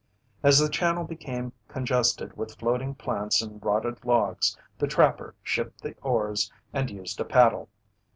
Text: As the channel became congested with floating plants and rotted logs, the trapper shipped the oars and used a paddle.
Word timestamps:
As 0.41 0.57
the 0.57 0.67
channel 0.67 1.03
became 1.03 1.53
congested 1.67 2.35
with 2.35 2.55
floating 2.57 2.95
plants 2.95 3.39
and 3.39 3.63
rotted 3.63 4.03
logs, 4.03 4.57
the 4.79 4.87
trapper 4.87 5.35
shipped 5.43 5.83
the 5.83 5.93
oars 6.01 6.51
and 6.73 6.89
used 6.89 7.19
a 7.19 7.23
paddle. 7.23 7.69